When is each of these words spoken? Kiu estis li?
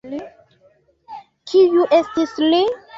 Kiu 1.53 1.87
estis 2.01 2.39
li? 2.51 2.67